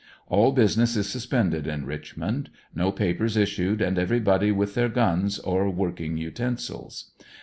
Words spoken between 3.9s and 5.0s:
everybody with their